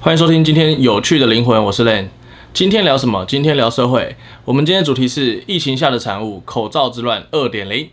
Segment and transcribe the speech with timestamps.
[0.00, 2.06] 欢迎收听今天有趣的灵魂，我是 Len。
[2.54, 3.24] 今天聊什么？
[3.26, 4.14] 今天聊社会。
[4.44, 7.90] 我们今天的主题是疫情下的产物——口罩之乱二点零。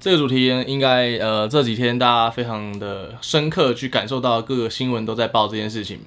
[0.00, 6.00] 这个主题应该呃这几天大家非常的深刻去感受到，各个新闻都在报这件事情。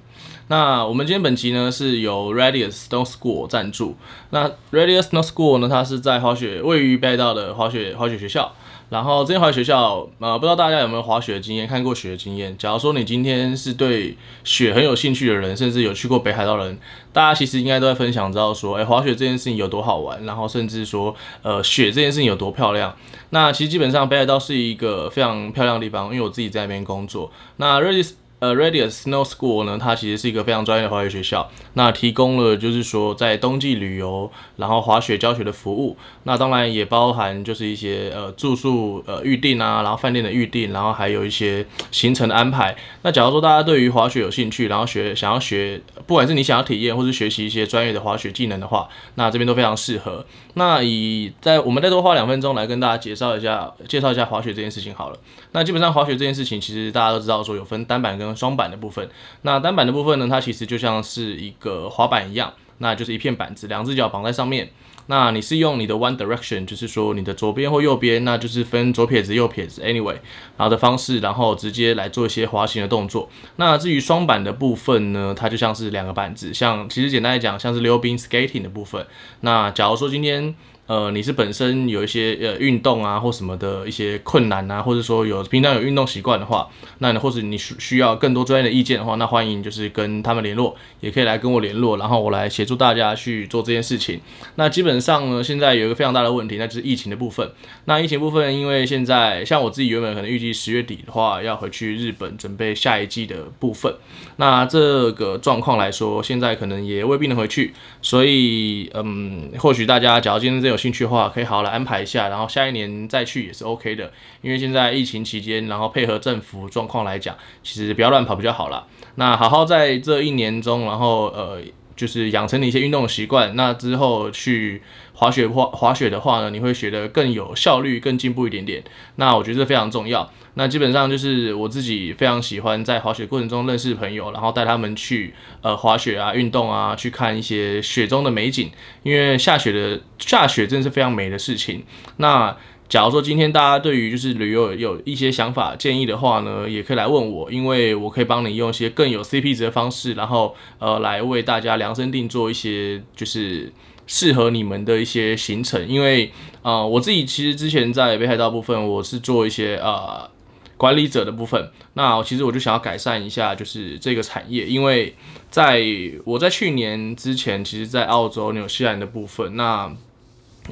[0.48, 3.96] 那我们今天本集呢是由 Radius Snow School 赞助。
[4.28, 8.54] 那 Radius Snow School 呢，它是在滑雪位于北海道的滑雪滑雪学校。
[8.94, 12.56] 然后这间滑雪学校，呃，不知道大家有没有滑雪的经验，看过雪的经验。
[12.56, 16.78] 假如说你今天是对雪很有兴趣的人，甚至有去过北海道的人，
[17.12, 22.94] 大家其实应该都在分享，知道说，哎，滑雪这件事情有多好玩，然后甚至说，呃，雪这件事情有多漂亮。
[23.30, 27.32] 那其实基本上北海道是一个非常漂亮的地方，因为我自己在那边工作。
[27.56, 42.76] 那 Radius 呃，Radius Snow School 呢，它其实是一个非常专业的滑雪学校，那提供了就是说在冬季旅游，然后滑雪教学的服务，那当然也包含就是一些呃住宿呃预订啊，然后饭店的预订，然后还有一些行程的安排。
[43.02, 50.24] 那假如说大家对于滑雪有兴趣，然后学想要学，不管是你想要体验或是学习一些专业的滑雪技能的话，那这边都非常适合。
[50.54, 55.18] 那以在我们再多花两分钟来跟大家介绍一下，介绍一下滑雪这件事情好了。
[55.50, 59.08] 那基本上滑雪这件事情，其实大家都知道说有分单板跟双板的部分，
[59.42, 64.70] 那单板的部分呢，它其实就像是一个滑板一样，那就是一片板子，两只脚绑在上面。
[65.06, 70.16] 那你是用你的 One Direction，就是说你的左边或右边，那就是分左撇子、右撇子，Anyway，
[70.56, 73.28] 然后的方式，然后直接来做一些滑行的动作。
[73.56, 79.06] 那至于双板的部分呢，它就像是两个板子，像其实简单来讲，像是溜冰 Skating 的部分。
[79.40, 80.54] 那假如说今天
[80.86, 86.68] 呃，你是本身有一些呃运动啊或什么的一些困难啊，或者说有平常有运动习惯的话，
[86.98, 94.20] 那或者你需需要更多专业的意见的话，那欢迎就是跟他们联络，也可以来跟我联络，然后我来协助大家去做这件事情。
[94.56, 97.50] 那基本上呢，现在有一个非常大的问题，那就是疫情的部分。
[97.86, 103.94] 那疫情部分，因为现在像我自己原本可能预计十月底的话要回去日本准备下一季的部分，
[104.36, 114.12] 那这个状况来说，现在可能也未必能回去，所以嗯，或许大家假如今天这有兴趣的话，可以好好来安排一下，然后下一年再去也是 OK 的。
[114.42, 118.84] 因为现在疫情期间，然后配合政府状况来讲，其实不要乱跑比较好啦。
[119.14, 121.60] 那好好在这一年中，然后呃，
[121.96, 123.54] 就是养成你一些运动的习惯。
[123.56, 124.82] 那之后去
[125.12, 128.82] 滑雪滑滑雪的话呢，你会学得更有效率，更进步一点点。
[129.16, 130.30] 那我觉得这非常重要。
[130.56, 138.70] 那基本上就是我自己非常喜欢在滑雪过程中认识朋友，然后带他们去呃滑雪啊、运动啊，去看一些雪中的美景。
[139.02, 141.84] 因为下雪的下雪真的是非常美的事情。
[142.18, 142.56] 那
[142.88, 153.72] 假如说今天大家对于就是旅游有一些想法建议的话呢，也可以来问我，因为我可以帮你用一些更有 CP 值的方式，然后呃来为大家量身定做一些就是
[154.06, 155.86] 适合你们的一些行程。
[155.88, 156.30] 因为
[156.62, 160.30] 呃我自己其实之前在北海道部分，我是做一些呃。
[160.76, 165.14] 管理者的部分，那其实我就想要改善一下，就是这个产业，因为
[165.48, 165.80] 在
[166.24, 169.90] 我在去年之前，其实，在澳洲、纽西兰的部分，那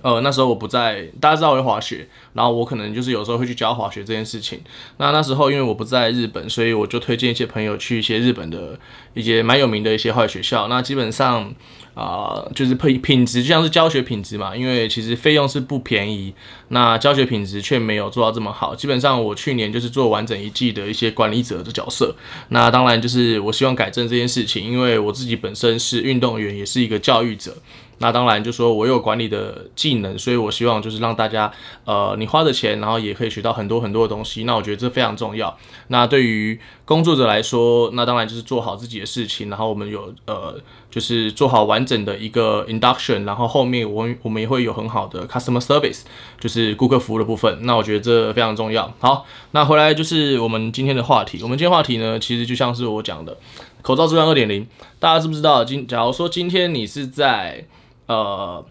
[0.01, 4.61] 呃那时候我不在，大家知道我会滑雪，然后我可能就是有时候会去教滑雪这件事情。
[4.97, 8.79] 那那时候因为我不在日本，所以我就推荐一些朋友去一些日本的
[9.13, 10.69] 一些蛮有名的一些滑雪学校。
[10.69, 11.55] 那基本上。
[11.95, 16.33] 啊、就是品品质就像是教学品质嘛，因为其实费用是不便宜，
[16.69, 18.75] 那教学品质却没有做到这么好。
[18.75, 22.17] 基本上我去年就是做完整一季的一些管理者的角色，
[22.49, 27.55] 那当然就是我希望改正这件事情，因为我自己本身是运动员，也是一个教育者。
[28.03, 31.53] 那当然，就说我有管理的技能，所以我希望就是让大家，
[31.85, 34.43] 呃，你花的钱，然后也可以学到很多很多的东西。
[34.43, 35.57] 那我觉得这非常重要。
[35.87, 40.59] 那对于工作者来说，那当然就是做好自己的事情，然后我们有呃，
[40.91, 46.01] 就是做好完整的一个 induction，然后后面我们我们也会有很好的 customer service，
[46.41, 47.61] 就是顾客服务的部分。
[47.63, 48.93] 那我觉得这非常重要。
[48.99, 51.39] 好，那回来就是我们今天的话题。
[51.45, 53.39] 我们今天话题呢，其实就像是我讲的，
[53.81, 54.67] 口罩质量二点零。
[54.99, 55.65] 大家知不知道？
[55.65, 57.67] 今假如说今天你是在
[58.13, 58.65] 呃，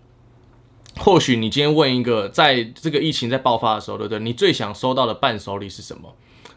[0.99, 4.19] 或许你今天问一个，在这个疫情在爆发的时候，对不对？
[4.19, 6.13] 你最想收到的伴手礼是什么？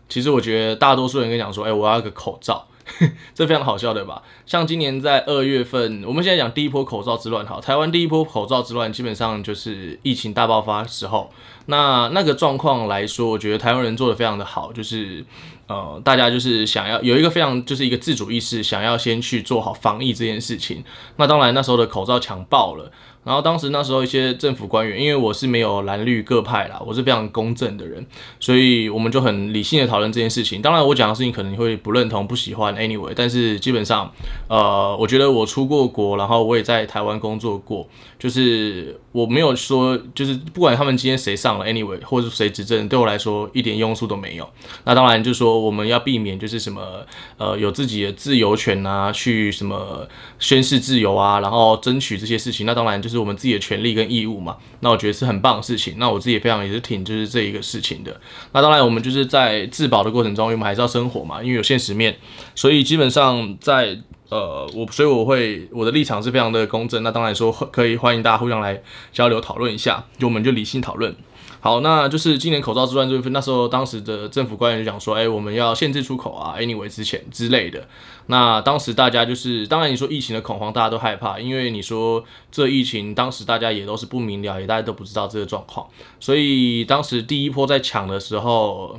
[0.09, 2.67] 其实我觉得大多数人跟你讲说，哎，我要个口罩，
[3.35, 4.23] 这非常好笑，对吧？
[4.45, 11.31] 像今年在二月份，我们现在讲第一波口罩之乱，好，台湾第一波口罩之乱，基本上就是疫情大爆发时候，
[11.67, 15.25] 那那个状况来说，我觉得台湾人做得非常的好，就是。
[15.67, 20.85] 呃，大家就是想要有一个非常就是一个自主意识，想要先去做好防疫这件事情。
[21.17, 22.91] 那当然那时候的口罩抢爆了，
[23.25, 28.05] 然后当时那时候一些政府官员，因为我是没有蓝绿各派啦，我是非常公正的人，
[28.39, 30.61] 所以我们就很理性的讨论这件事情。
[30.61, 34.13] 当然我讲的事情可能你会不认同、不喜欢，anyway，但是基本上，
[34.49, 37.89] 呃，我觉得我出过国，然后我也在台湾工作过，
[38.19, 44.47] 就是我没有说，就是不管他们今天谁上了，anyway，或者是谁执政，对我来说一点用处都没有。
[44.85, 47.07] 那当然就是说我们要避免就是什么，
[47.39, 50.07] 呃，有自己的自由权啊，去什么
[50.39, 53.15] 宣誓自由啊，然后争取这些事情，那当然就是。
[53.15, 55.95] 是我们自己的权利跟义务嘛，那我觉得是很棒的事情。
[55.99, 58.21] 那我自己也非常也是挺就是这一个事情的。
[58.51, 62.17] 那当然，我们就是在自保的过程中，因为我们还是要生活嘛，因为有现实面，
[62.57, 63.97] 所以基本上在
[64.31, 67.03] 呃，我所以我会我的立场是非常的公正。
[67.03, 68.83] 那当然说可以欢迎大家互相来
[69.13, 71.15] 交流讨论一下，就我们就理性讨论。
[71.61, 77.87] 好，那就是今年口罩之乱，就是那时候当时的政府官员就讲说，哎、我们要限制出口啊，anyway 之前之类的。
[78.27, 85.87] 那当时大家就是，当然你说疫情的恐慌，大家都害怕，因为你说这疫情当时大家也都是不明了，也大家都不知道这个状况，
[86.21, 88.99] 所以当时第一波在抢的时候。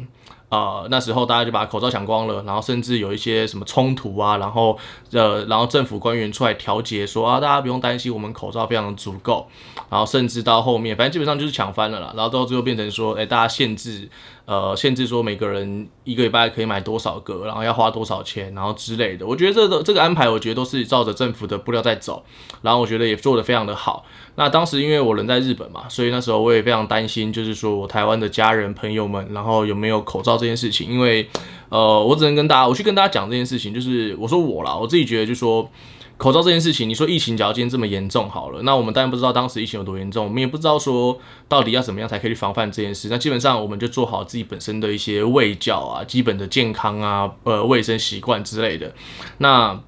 [0.50, 4.78] 呃，那时候大家就把口罩抢光了，然后甚至有一些什么冲突啊，然后
[5.12, 9.48] 呃，然后政府官员出来调节说啊，大家不用担心，我们口罩非常的足够，
[9.90, 14.10] 然后甚至到后面，反正基本上就是抢翻了啦，然后到最后变成说，哎，大家限制。
[14.46, 19.26] 呃，限制说每个人一个礼拜可以买多少个，然后要花多少钱，然后之类的。
[19.26, 22.24] 我觉得这个这个安排，我觉得都是照着政府的步调在走，
[22.62, 24.06] 然后我觉得也做得非常的好。
[24.36, 30.88] 那当时因为我人在日本嘛，所以那时候我也非常担心，就是说我台湾的家人朋友们，然后有没有口罩这件事情。
[30.90, 31.28] 因为
[31.70, 35.70] 呃，我只能跟大家，我去跟大家讲这件事情，就是我说我啦，我自己觉得就是说。
[36.18, 41.20] 口罩这件事情，你说疫情假如今天这么严重好了，那我们当然不知道当时疫情有多严重，我们也不知道说
[41.50, 43.10] 到底要怎么样才可以去防范这件事。
[43.10, 48.94] 那基本上我们就做好自己本身的一些卫教啊、基本的健康啊、呃卫生习惯之类的。
[49.40, 49.80] 那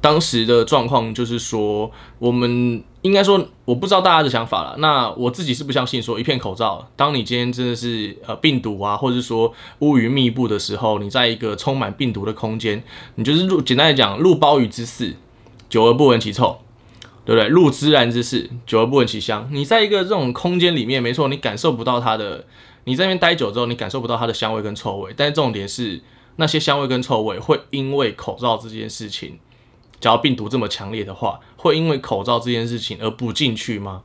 [0.00, 4.76] 当时的状况就是说，我们应该说，我不知道大家的想法了。
[4.78, 12.84] 那我自己是不相信说一片口罩，当你今天真的是呃病毒啊，或者是说乌云密布的时候，你在一个充满病毒的空间，
[13.16, 15.16] 你就是入简单来讲入鲍鱼之肆。
[15.74, 16.60] 久而不闻其臭，
[17.24, 17.48] 对不对？
[17.48, 19.48] 入孜然之室，久而不闻其香。
[19.50, 22.46] 你在一个这种空间里面，没错，你感受不到它的。
[22.84, 25.12] 你在那边待久之后，你感受不到它的香味跟臭味。
[25.16, 26.00] 但是重点是，
[26.36, 29.40] 那些香味跟臭味会因为口罩这件事情，
[29.98, 34.02] 假如病毒这么强烈的话，会因为口罩这件事情而不进去吗？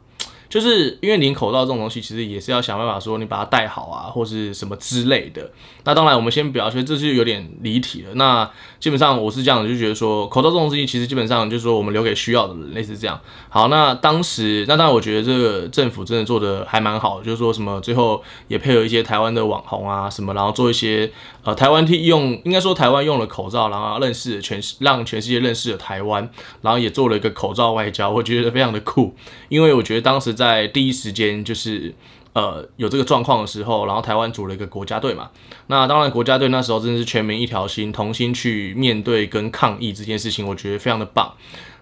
[0.49, 5.51] 就是因为领口罩这种东西，其实也是要想办法说你把它戴好啊，或是什么之类的。
[5.83, 8.09] 那当然，我们先不要说，这是有点离题了。
[8.15, 8.49] 那
[8.79, 13.19] 基本上我是这样的，就觉得说口罩这种东西，其实基本上就是说我们留给需要的人，类似这样。
[13.47, 21.11] 好，那当时，那当然我觉得这个政府真的做的还蛮好，就是说什么最后也配合一些台湾的网红啊什么，然后做一些
[21.43, 26.27] 呃台湾替用，应该说台湾用了口罩，然后认识全让全世界认识了台湾，
[26.61, 29.15] 然后也做了一个口罩外交，我觉得非常的酷，
[29.47, 30.35] 因为我觉得当时。
[30.39, 31.93] 在第一时间就是
[32.33, 35.29] 呃有这个状况的时候，然后台湾组了一个国家队嘛。
[35.67, 41.33] 那当然国家队那时候真的是全民一条心，同心去面对跟抗疫这件事情，我觉得非常的棒。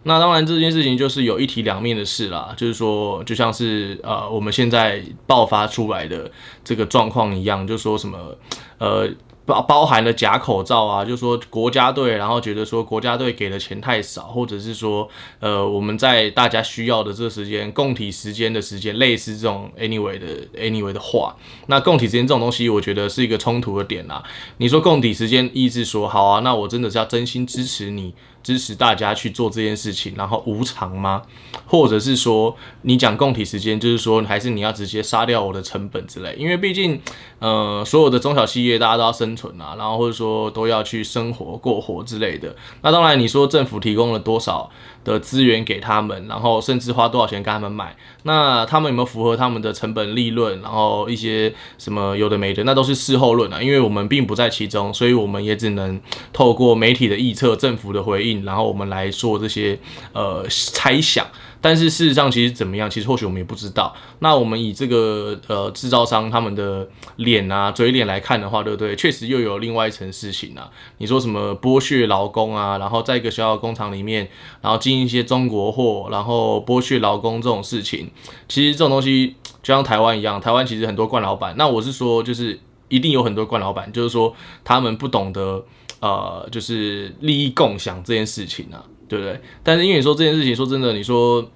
[0.04, 6.32] 那当然这件事情就是有一体两面的事啦，就是说就像是呃我们现在爆发出来的
[6.64, 8.36] 这个状况一样，就说什么
[8.80, 9.08] 呃。
[9.48, 15.08] 包包含了假口罩啊，就说国家队，然后觉得说国家队给的钱太少，或者是说，
[15.40, 20.28] 呃，我们在大家需要的这个时间，供体时间的时间，类似这种 anyway 的
[20.58, 21.34] anyway 的话，
[21.68, 24.22] 那供体时间这种东西，我觉得是一个冲突的点啦。
[24.58, 28.14] 你说供体时间，意思说好啊，那我真的是要真心支持你。
[28.48, 31.22] 支持大家去做这件事情，然后无偿吗？
[31.66, 36.34] 或者是说你讲供体时间，就是说还是你要直接杀掉我的成本之类？
[36.38, 37.02] 因为毕竟，
[37.40, 42.56] 呃，所有的中小企业大家都要生存啊，然后或者说都要去生活过活之类的。
[42.84, 44.72] 那当然，你说政府提供了多少
[45.14, 50.62] 的资源给他们，然后甚至花多少钱给他们买，那他们有没有符合他们的成本利润？
[50.62, 53.62] 然后一些什么有的没的，那都是事后论啊。
[53.62, 56.00] 因为我们并不在其中，所以我们也只能
[56.32, 58.44] 透过媒体的臆测、政府的回应。
[58.46, 59.78] 然后我们来做这些
[60.14, 61.26] 呃猜想，
[61.62, 63.96] 但是事实上其实怎么样，其实或许我们也不知道。
[64.20, 66.88] 那我们以这个呃制造商他们的
[67.18, 68.96] 脸啊嘴脸来看的话，对不对？
[68.96, 70.70] 确实又有另外一层事情啊。
[70.98, 74.30] 你说什么剥削劳工啊，然后在一个小小工厂里面，
[74.62, 78.10] 然后进一些中国货，然后剥削劳工这种事情，
[78.48, 81.56] 其实这种东西就像台湾一样，台湾其实很多惯老板。
[81.58, 82.60] 那我是说，就是
[82.90, 84.34] 一定有很多惯老板，就是说
[84.64, 85.66] 他们不懂得。
[86.00, 89.40] 呃，就是利益共享这件事情啊，对不对？
[89.64, 91.50] 但是因为你说这件事情，说真的，你说，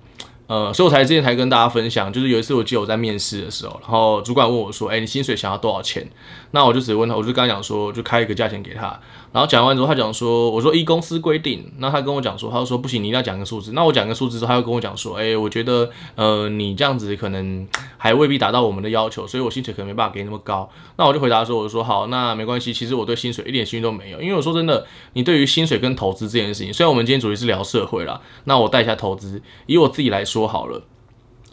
[0.47, 6.09] 呃，所以我才之前才跟大家分享，就是有一次我记得我在面试的时候，然后主管问我说：“哎，你薪水想要多少钱？”
[6.51, 8.99] 那我就直接问他，我就跟他讲说，就开一个价钱给他。
[9.31, 13.71] 然后讲完之后，他讲说，我说依公司规定，那他跟我讲说，他说不行，你一定要讲个数字。
[13.71, 17.65] 那我讲个数字之后，他又跟我讲说，哎，我觉得呃你这样子可能
[17.97, 20.69] 还未必达到我们的要求，所以我薪水可能没办法给你那么高。
[20.97, 30.83] 那我就回答说，我说好，那没关系，其实我对薪水一点兴趣都没有，因为我说真的，你对于薪水跟投资这件事情，虽然我们今天主题是聊社会啦，那我带一下投资，以我自己来说好了。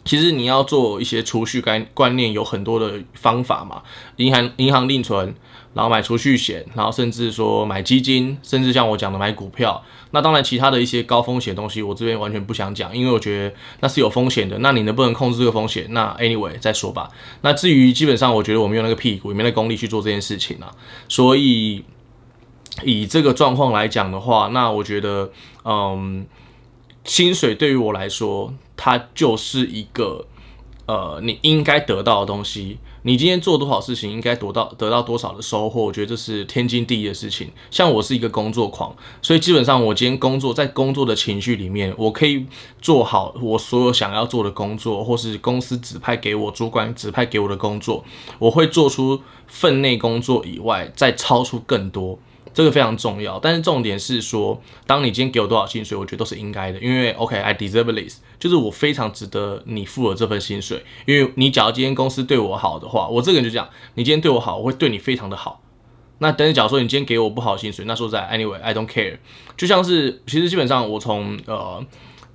[0.05, 3.83] 其实你要做一些储蓄概观念，有很多的方法嘛，
[4.15, 5.35] 银行银行定存，
[5.73, 9.83] 然后买储蓄险，然后甚至说买基金，甚至像我讲的买股票。
[10.11, 14.57] 那当然，其他的一些高风险东西，我这边完全不想讲，因为我觉得那是有风险的。
[14.59, 15.85] 那你能不能控制这个风险？
[15.91, 17.09] 那 anyway 再说吧。
[17.41, 20.71] 那至于基本上，我觉得我没有那个屁股，也没那功力去做这件事情啊。
[21.07, 21.83] 所以
[22.83, 25.31] 以这个状况来讲的话，那我觉得，
[25.65, 26.25] 嗯。
[27.05, 30.25] 薪水对于我来说，它就是一个，
[30.85, 32.77] 呃，你应该得到的东西。
[33.03, 37.49] 你今天做多少事情，应该得到得到多少的收获，我觉得这是天经地义的事情。
[37.69, 42.45] 像我是一个工作狂，所以基本上我今天工作，在工作的情绪里面，我可以
[42.81, 48.05] 做好我所有想要做的工作，或是公司指派给我主管指派给我的工作，
[48.37, 52.17] 我会做出分内工作以外，再超出更多。
[52.59, 65.61] 这个非常重要，但是重点是说，当你今天给我多少薪水，我觉得都是应该的，因为 OK，I deserve this，就是我非常值得你付了这份薪水，因为你假如今天公司对我好的话，我这个人就这样，你今天对我好，我会对你非常的好。
[66.17, 69.19] 那等你假如说你今天给我不好薪水，那说在，Anyway，I don't care，
[69.55, 71.81] 就像是其实基本上我从呃。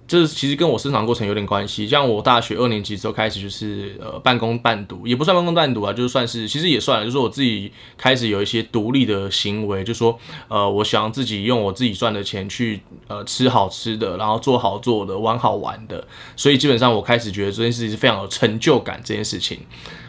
[0.06, 10.18] 这其实跟我生长过程有点关系，像我大学二年级之后开始就是呃半工半读，也不算半工半读啊，就是算是其实也算了，就是我自己开始有一些独立的行为，就说
[10.48, 16.06] 呃我想自己用我自己赚的钱去呃吃好吃的，然后做好做的，玩好玩的，
[16.36, 19.60] 所以基本上我开始觉得这件事情是非常有成就感这件事情。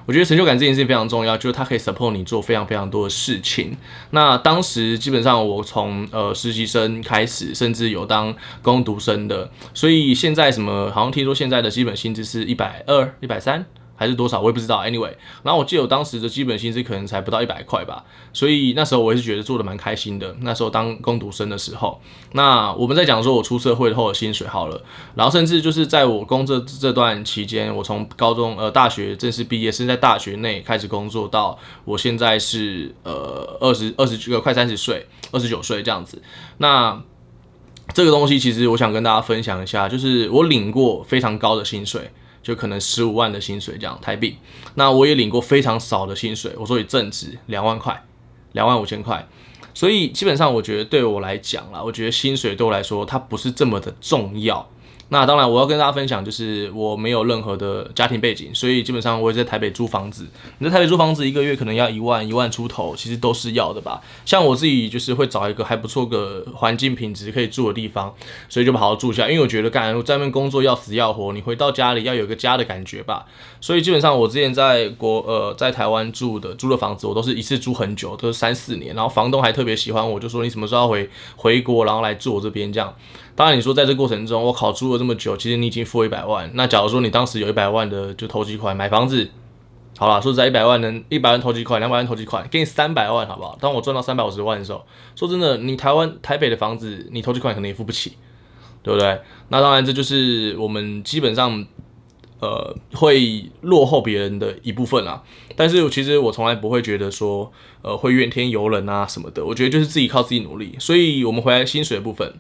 [0.06, 3.76] 我觉得成就感这件事情非常重要，就是它可以 support 你做非常非常多的事情。
[4.12, 13.66] 那当时基本上我从呃实习生开始，甚至有当工读生的，所以现在什么好像听说现在的基本薪资是一百二、一百三。
[13.96, 20.36] 还是多少我也不知道，anyway，然后我记得我当时的基本薪资可能才不到一百块吧，所以那时候我也是觉得做的蛮开心的。
[20.42, 22.02] 那时候当工读生的时候，
[22.34, 24.82] 那我们在讲说我出社会后的薪水好了，
[25.16, 36.22] 然后甚至就是在我工作这段期间，我从高中呃大学正式毕业，是在大学内开始工作到我现在是呃二十二十几个快三十岁，二十九岁这样子。
[36.58, 37.02] 那
[37.94, 42.12] 这个东西其实我想跟大家分享一下，就是我领过非常高的薪水。
[42.46, 44.38] 就可能十五万的薪水这样台币，
[44.76, 48.06] 那我也领过非常少的薪水，我说也正值两万块，
[48.52, 49.28] 两万五千块，
[49.74, 54.70] 所以基本上我觉得对我来讲啦，我觉得薪水对我来说它不是这么的重要。
[55.10, 60.26] 那当然，我要跟大家分享，就是我没有任何的家庭背景，所以基本上我也在台北租房子。
[60.58, 64.02] 你在台北租房子，一个月可能要一万、一万出头，其实都是要的吧。
[64.26, 68.12] 像我自己就是会找一个还不错的环境品质可以住的地方，
[68.50, 69.30] 所以就好好住下。
[69.30, 73.28] 因为我觉得干在外面工作要死要活，你回到家里要有个家的感觉吧。
[73.62, 78.96] 所以基本上我之前在国呃在台湾住的租的房子，我都是一次租很久，都是三四年。
[78.96, 82.92] 然后房东还特别喜欢我，就说你什么时候要回回国，然后来住我这边这样。
[83.38, 86.50] 当然，你说在这过程中，我考租了这么久，其实你已经付一百万。
[86.56, 89.30] 那假如说你当时有一百万的就投机款买房子，
[89.98, 93.58] 好了，说实在一百万能一百万投机款，两百万投机款，给你三百万，好不好？
[93.62, 94.86] 当我赚到三百五十万的时候，
[95.16, 98.18] 说真的，你台湾台北的房子，你投机款可能也付不起，
[98.84, 99.22] 对不对？
[99.48, 101.66] 那当然，这就是我们基本上
[102.40, 105.24] 呃会落后别人的一部分啦。
[105.56, 107.50] 但是其实我从来不会觉得说
[107.82, 110.76] 呃会怨天尤人啊什么的，我觉得就是自己靠自己努力。
[110.78, 112.34] 所以我们回来薪水的部分。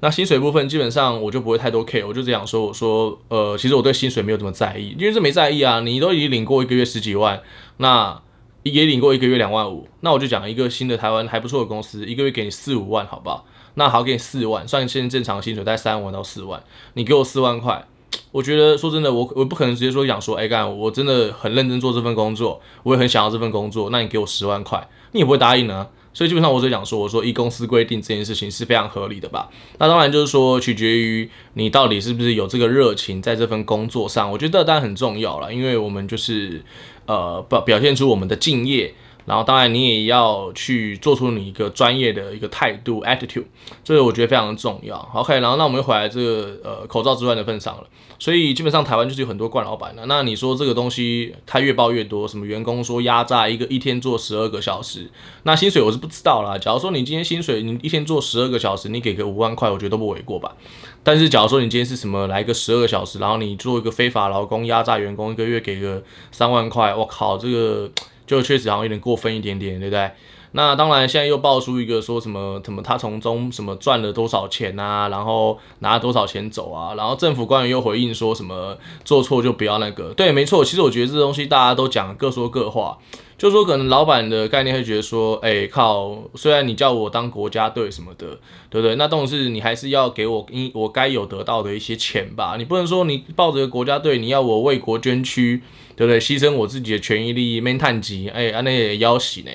[0.00, 7.40] 那薪水部分基本上我就不会太多 care，我就这样说，我说，呃，其实我对薪水没有这么在意，因为这没在意啊，你都已经领过一个月十几万，
[7.78, 8.20] 那
[8.62, 13.46] 也领过一个月两万五，那我就讲一个新的台湾还不错的公司，一个月给你四五万，好不好？
[13.74, 16.62] 那好，给你四万，算现在正常薪水在三万到四万，
[16.94, 17.86] 你给我四万块，
[18.32, 25.86] 我觉得说真的，我我不可能直接说讲说，哎干，我真的很认真做这份工作，我也很想要这份工作，那你给我十万块，你也不会答应啊。
[26.16, 29.50] 所以基本上我只讲说，我说一公司规定这件事情是非常合理的吧。
[29.76, 34.32] 那当然就是说，取决于你到底是不是有这个热情在这份工作上。
[34.32, 36.64] 我觉得当然很重要了，因为我们就是
[37.04, 38.94] 呃表表现出我们的敬业。
[39.26, 43.44] 然后，当然你也要去做出你一个专业的一个态度 attitude，
[43.82, 44.96] 这个我觉得非常的重要。
[45.12, 47.84] OK，然后那我们又回来这个呃口罩之外的份上了。
[48.18, 50.06] 所以基本上台湾就是有很多惯老板的。
[50.06, 55.10] 那你说这个东西他越报越多，什么员工说压榨一个一天做十二个小时，
[55.42, 56.56] 那薪水我是不知道啦。
[56.56, 60.56] 假如说你今天薪水你一天做十二个小时，你给个五万块，我觉得都不为过吧。
[61.02, 67.90] 但是假如说你今天是什么来个十二个小时，然后你做一个非法劳工压榨员工，一个月给个三万块，我靠，这个。
[68.26, 70.10] 就确实好像有点过分一点点，对不对？
[70.52, 80.14] 那当然，现在又爆出一个说什么什么他从中什么赚了多少钱啊，然后拿了多少钱走啊，然后政府官员又回应说什么做错就不要那个。
[80.14, 82.96] 对，没错，其实我觉得这东西大家都讲各说各话，
[83.36, 88.38] 就说可能老板的概念会觉得说，哎靠，虽然你叫我当国家队什么的，
[88.70, 88.96] 对不对？
[88.96, 95.60] 那但是你还是要给我应我该有得到的一些钱吧，你不能说你抱着国家队，你要我为国捐躯，
[95.94, 96.18] 对不对？
[96.18, 99.50] 牺牲我自己的权益利益，没探及，哎，安那也要死呢。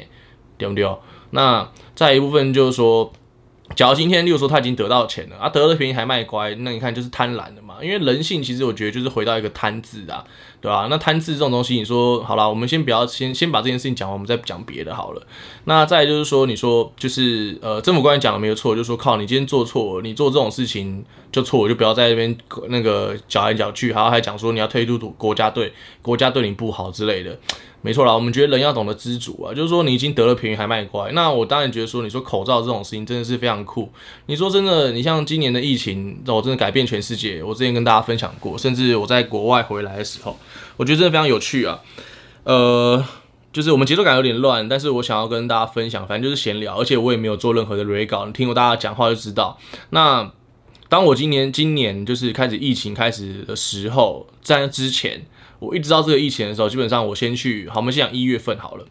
[0.62, 1.00] 对不对？
[1.32, 3.12] 那再一部分就是说，
[3.75, 7.75] 假如今天，例如说他已经得到钱了啊，得了便宜还卖乖，那你看就是贪婪的嘛。
[7.82, 10.24] 因为人性其实我觉得就是回到一个贪字啊，
[10.60, 10.88] 对吧？
[10.89, 15.22] 那贪字这种东西，你说好了，我们先不要先先把这件事情讲完，我们再讲别的好了。
[15.63, 22.38] 那再就是说，你说就是呃，政府官员讲的没有错，就是说靠你今天做错，你做这种事情就错，就不要在那边
[22.68, 27.39] 那个搅来搅去，还要还讲说你要退出国家队，国家对你不好之类的。
[27.83, 33.91] 没错啦，我们觉得人要懂得知足啊，就是说你已经得了便宜还卖乖，那我当然觉得说，你说口罩这种事情真的是非常酷。
[34.27, 37.43] 你说真的，你像今年的疫情，我真的改变全世界。
[37.43, 40.38] 我之前跟大家分享过，甚至我在国外回来的时候，
[40.77, 41.79] 我觉得真的非常有趣啊。
[42.43, 43.03] 呃，
[43.51, 49.57] 就是我们节奏感有点乱，但是我想要跟大家分享，反正就是闲聊，而且我也没有做任何的 re 稿，你听过大家讲话就知道。
[49.89, 50.31] 那
[50.88, 55.25] 当我今年今年就是开始疫情开始的时候，在之前。
[55.62, 58.86] 我一直到这个疫情的时候，基本上我先去，好，我们先讲一月份好了。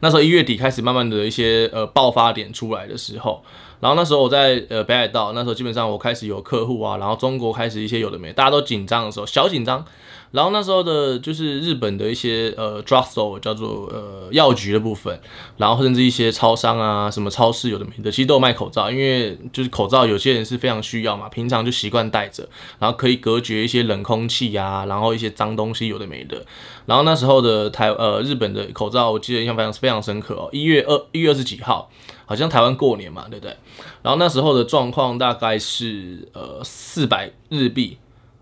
[0.00, 3.44] 那时候一月底开始慢慢的一些呃爆发点出来的时候，
[3.80, 9.84] 然后那时候我在呃北海道，那时候基本上我开始有客户啊，然后中国开始一些有的没，大家都紧张的时候，小紧张。
[10.30, 15.18] 然后那时候的就是日本的一些呃 drugstore 叫做呃药局的部分，
[15.56, 22.46] 然后甚至一些超商啊，什么超市有的没的，其实都有卖口罩，因为就是口罩有些人是非常需要嘛，平常就习惯戴着，
[22.78, 26.44] 然后可以隔绝一些冷空气啊，然后一些脏东西有的没的。
[26.84, 31.90] 然后那时候的台呃日本的口罩，我记得印象非常非常深刻哦，一月二一月二十几号，
[32.26, 33.56] 好像台湾过年嘛，对不对？
[34.02, 37.96] 然后那时候的状况大概是呃四百日币。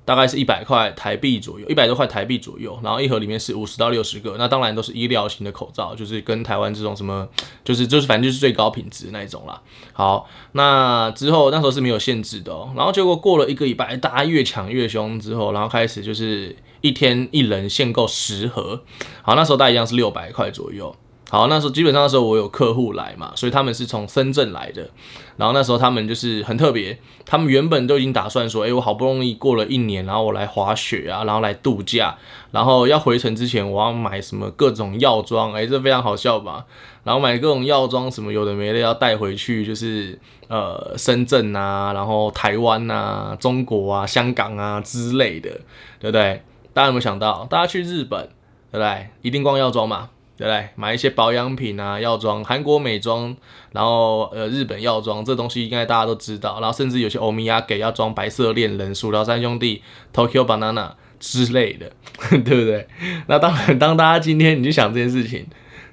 [0.07, 7.29] 大概是一百块台币左右，一百多块台币左右，然后一盒里面是五十到六十个，那当然都是医疗型的口罩，就是跟台湾这种什么，
[7.65, 9.61] 就是就是反正就是最高品质那一种啦。
[9.93, 18.83] 好，那之后那时候是没有限制的哦，然后结果过了一个礼拜，大家越抢越凶之后，然后开始就是一天一人限购十盒，
[19.23, 20.95] 好，那时候大概一样是六百块左右。
[21.29, 24.89] 好，那时候基本上那时候我有客户来嘛，所以他们是从深圳来的。
[25.37, 32.17] 然后那时候他们就是很特别，他们原本都已经打算说，哎，我好不容易过了一年，然后我来滑雪啊，然后来度假，
[32.53, 36.65] 然后要回程之前，我要买什么各种药妆，哎，这非常好笑吧？
[37.03, 45.51] 然后买各种药妆什么有的没的要带回去，就是呃深圳啊，然后台湾啊、中国啊、香港啊之类的，
[45.99, 46.43] 对不对？
[46.73, 48.29] 大家有没有想到，大家去日本，
[48.71, 49.09] 对不对？
[49.23, 50.11] 一定逛药妆嘛？
[50.37, 50.69] 对不对？
[50.75, 53.35] 买一些保养品啊，药妆，韩国美妆，
[53.73, 56.61] 然后呃，日本药妆，这东西应该大家都知道。
[56.61, 59.83] 然后甚至有些欧米亚给要装白色恋人、薯条三兄弟、
[60.15, 61.91] Tokyo Banana 之类的，
[62.29, 62.87] 对不对？
[63.27, 65.47] 那当然，当大家今天你就想这件事情。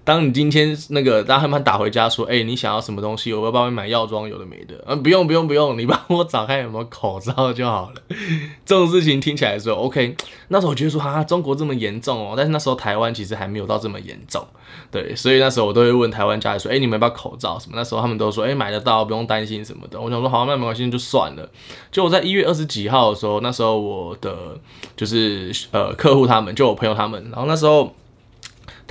[0.06, 3.34] 当你今天那个大家他们打回家说，哎、你想要什么东西？
[3.34, 4.76] 我要帮你买药妆，有的没的。
[4.86, 8.02] 嗯，不用不用不用，你帮我找看有没有口罩就好了。
[8.66, 10.16] 这种事情听起来的时候，OK。
[10.50, 14.46] 那时候我觉得说，哈，中国这么严重哦，但是那时候台湾其实还没有到这么严重，
[14.92, 15.16] 对。
[15.16, 17.78] 所以那时候我都会问台湾家里说，哎、你们要不要口罩什么？
[17.78, 19.98] 那时候他们都说，哎、买得到，不用担心什么的。
[20.00, 21.50] 我想说，好，那没关系，就算了。
[21.92, 24.60] 就我在一月二十几号的时候，那时候我的
[24.98, 27.96] 就是呃客户他们，就我朋友他们，然后那时候。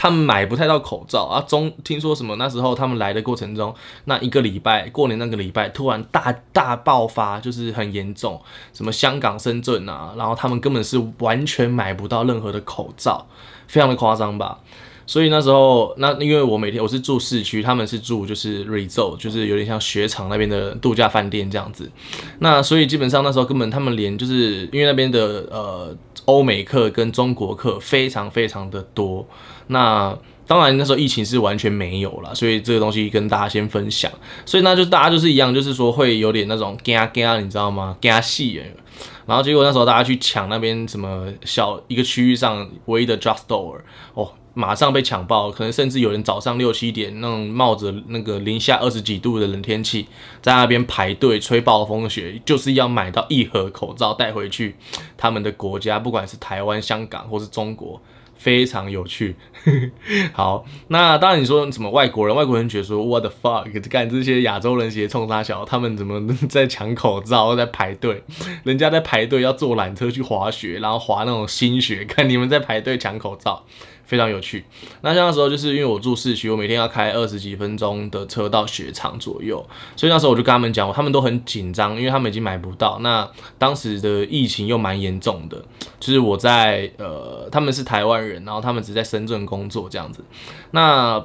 [0.02, 3.72] 他们买不太到口罩啊，中听说什么那时候他们来的过程中，
[4.06, 13.24] 那一个礼拜过年那个礼拜突然大大爆发，就是很严重，什么香港、深圳啊，然后他们根本是完全买不到任何的口罩，
[13.68, 14.58] 非常的夸张吧。
[15.06, 21.88] 所以那时候，那因为我每天我是住市区，他们是住就是 r e s o 就是有点像雪场那边的度假饭店这样子。
[22.40, 29.24] 那所以基本上那时候根本他们连就是因为那边的呃欧美客跟中国客非常非常的多。
[29.72, 34.10] 那当然，那时候疫情是完全没有了，所以这个东西跟大家先分享。
[34.44, 37.96] 所以那就大家就是一样，就是说会有点那种惊惊，你知道吗？
[38.00, 38.74] 惊戏诶。
[39.24, 43.78] 然后结果那时候大家去抢那边什么小一个区域上唯一的 drugstore
[44.14, 50.08] 哦，马上被抢爆，可能甚至有人早上六七点那种冒着那个零下二十几度的冷天气，
[50.42, 54.76] 在那边排队吹暴风雪，就是要买到一盒口罩带回去
[55.16, 58.02] 他们的国家，不管是台湾、香港或是中国。
[58.42, 59.36] 非常有趣，
[60.34, 68.24] 好，那当然你说什么外国人，外国人觉得说 What the fuck，干这些亚洲人鞋冲大小，他们怎么在抢口罩，在排队，
[68.64, 73.64] 人家在排队要坐缆车去滑雪，然后滑那种新雪，看你们在排队抢口罩，
[74.12, 74.62] 非常有趣。
[75.00, 82.98] 那像那时候就是因为我住市区，我每天要开二十几分钟的车到雪场左右，所以那时候我就跟他们讲，他们都很紧张，因为他们已经买不到。
[83.00, 85.64] 那当时的疫情又蛮严重的，
[85.98, 90.22] 就是我在呃，他们是台湾人，然后他们只在深圳工作这样子。
[90.72, 91.24] 那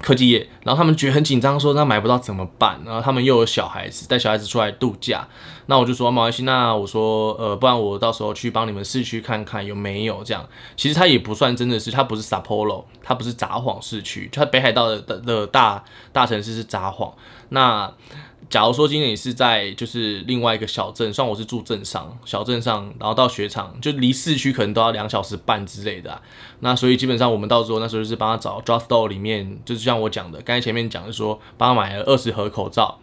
[0.00, 2.80] 科技业，然后他们觉得很紧张，说那买不到怎么办？
[2.84, 5.26] 然后他们又有小孩子，带小孩子出来度假。
[5.66, 10.46] 那我就说没关系，那我说呃，不然我到时候去帮你们市区看看有没有这样。
[10.76, 17.12] 其实它也不算真的是，它不是 Sapporo，它不是札幌市区，它北海道的的大大城市是札幌。
[17.50, 17.92] 那
[18.50, 26.18] 假如说今天你是在就是另外一个小镇，算我是住镇上小镇上，然后到雪场就离市区可能都要两小时半之类的。
[26.60, 32.98] 那所以基本上我们到时候那时候就是帮他找 drugstore 里面，就是像我讲的，刚才前面讲的说帮他买了二十盒口罩，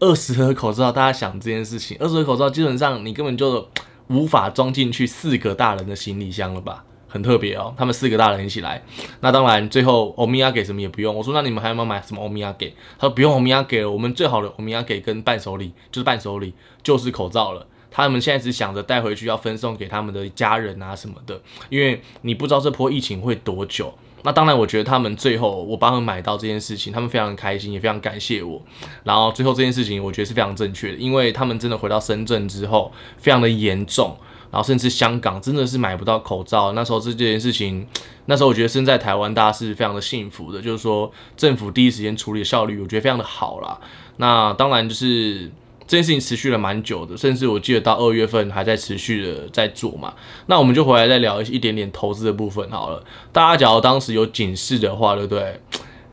[0.00, 3.68] 二十盒口罩，大家想这件事情，二十盒口罩基本上你根本就
[4.08, 6.84] 无法装进去四个大人的行李箱了吧？
[7.16, 8.82] 很特别哦，他们四个大人一起来，
[9.20, 11.14] 那当然最后欧米亚给什么也不用。
[11.14, 12.74] 我说那你们还有没有买什么欧米亚给？
[12.98, 16.52] 他说不用欧米亚给了，我们最好的欧米亚给跟伴手礼就是伴手礼
[16.82, 17.66] 就是口罩了。
[17.90, 23.94] 他们现在只想着带回去要分送给他们的家人啊什么的，因为你不知道这波疫情会多久。
[24.22, 28.60] 那当然，我觉得他们最后我帮他们买到这件事情，他们非常开心，也非常感谢我。
[29.04, 34.14] 然后最后这件事情我觉得是非常正确的，因为他们真的回到深圳之后非常的严重。
[34.56, 37.86] 然后甚至香港真的是买不到口罩，那时候这件事情，
[38.24, 43.78] 那时候我觉得身在台湾大家是非常的幸福的，就是说政府第一时间处理效率，我觉得非常的好啦。
[44.16, 45.50] 那当然就是
[45.86, 50.14] 这件事情持续了蛮久的，甚至我记得到二月份还在持续的在做嘛。
[50.46, 53.04] 那我们就回来再聊一点点投资的部分好了。
[53.30, 55.60] 大家假如当时有警示的话，对不对？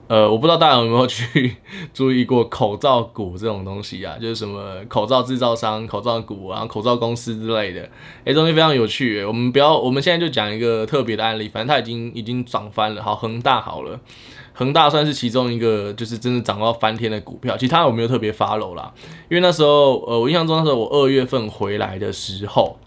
[0.07, 1.55] 呃，我不知道大家有没有去
[1.93, 7.89] 注意过口罩股这种东西啊，就是什么口罩制造商、口罩股啊、口罩公司之类的，
[8.25, 9.23] 哎，东西非常有趣。
[9.23, 13.01] 我们不要，我们现在就讲一个特别的案例，反正它已经已经涨翻了。
[13.01, 13.97] 好，恒大好了，
[14.53, 17.55] 恒大算是其中一个，就是真的涨到翻天的股票。
[17.55, 18.93] 其他我没有特别 follow 啦，
[19.29, 22.77] 因为那时候，呃，我印象中那时候我二月份回来的时候，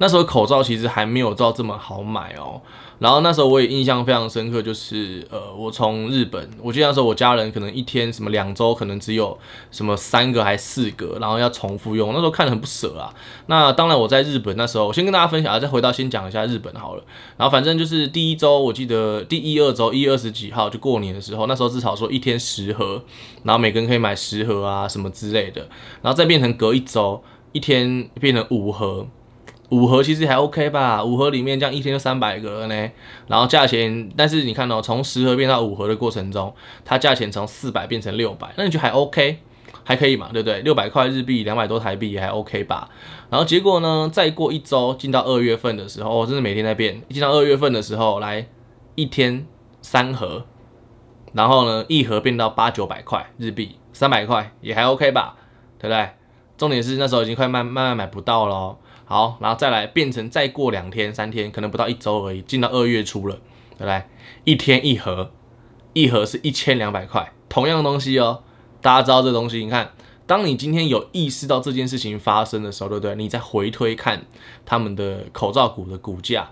[0.00, 2.60] 那时候口罩其实还没有到这么好买哦。
[2.98, 9.38] 然后那时候我也印象非常深刻，就是呃，我从日本，我记得那时候我家人可能一天什么两周可能只有
[9.70, 13.14] 什么三个还四个，然后要重复用，那时候看得很不舍啊。
[13.46, 17.04] 那当然我在日本那时候，我先跟大家分享啊，再回到先讲一下日本好了。
[17.38, 23.02] 然后反正就是第一周，我记得第一二周一二十几号就过年的时候，那时候至少说一天十盒，
[23.44, 25.62] 然后每个人可以买十盒啊什么之类的，
[26.02, 29.06] 然后再变成隔一周一天变成五盒。
[29.70, 32.90] 五盒其实还 OK 吧，五盒里面这样一天就三百个呢。
[33.28, 36.52] 然后价钱，但是你看到从十盒变到五盒的过程中，
[36.84, 39.38] 它价钱从四百变成六百，那你觉得还 OK，
[39.84, 40.60] 还可以嘛，对不对？
[40.62, 42.88] 六百块日币，两百多台币也还 OK 吧。
[43.30, 47.00] 然后结果呢，再过一周进到二月份的时候，我真的每天在变。
[47.08, 48.48] 进到二月份的时候，来
[48.96, 49.46] 一天
[49.80, 50.44] 三盒，
[51.32, 55.36] 然后呢一盒变到八九百块日币，三百块也还 OK 吧，
[55.78, 56.10] 对不对？
[56.58, 58.76] 重点是那时候已经快慢慢慢买不到了。
[59.10, 63.34] 好，然后再来变成再过两天三天，可能不到一周而已，进到二月初了，
[63.76, 64.04] 对不对？
[64.44, 65.32] 一天一盒，
[65.94, 68.44] 一盒是一千两百块，同样的东西哦。
[68.80, 69.90] 大家知道这东西，你看，
[70.28, 73.16] 当你今天有意识到这件事情发生的时候，对不对？
[73.16, 74.26] 你再回推看
[74.64, 76.50] 他们的口罩股的股价，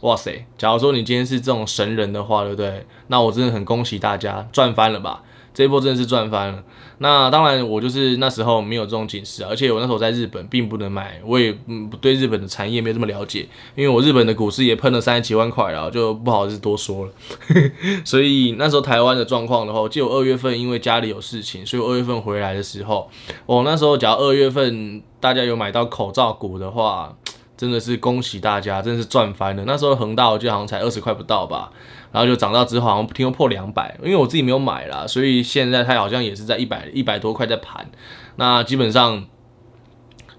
[0.00, 0.44] 哇塞！
[0.58, 2.84] 假如说你今天是这种神人的话，对不对？
[3.06, 5.22] 那我真的很恭喜大家，赚翻了吧。
[5.52, 6.62] 这一波真的是赚翻了。
[7.02, 17.12] 那当然，我就是那时候没有这种警示，而且我那时候在日本并不能买，我也嗯对日本的产业没有这么了解，因为我日本的股市也喷了三十几万块了，就不好意思多说了。
[18.04, 23.10] 所以那时候台湾的状况的话，就二月份因为家里有事情，所以我二月份回来的时候，
[23.46, 27.16] 我那时候假如二月份大家有买到口罩股的话，
[27.60, 29.62] 真的是恭喜大家，真的是赚翻了。
[29.66, 31.70] 那时候恒大我记得好像才二十块不到吧。
[32.10, 37.90] 然后就涨到之后好像听说破两百，因为我自己没有买啦，所以现在它好像也是在一百一百多块在盘。
[38.36, 39.26] 那基本上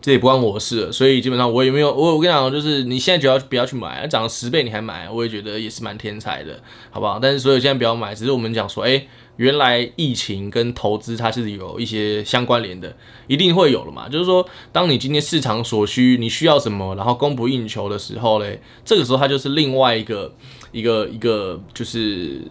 [0.01, 7.19] 这也不关我事，所以基本上我也没有我我跟你讲，就是你现在就要不要去买，涨了十倍你还买，我也觉得也是蛮天才的，好不好？
[7.19, 12.95] 但是所以现在不要买，只是我们讲说，诶，原来疫情跟投资它是有一些相关联的，
[13.27, 14.09] 一定会有了嘛。
[14.09, 20.33] 就是说，当你今天市场所需，你需要什么，然后供不应求的时候嘞，这个时候它就是另外一个。
[20.73, 22.43] 一个一个就是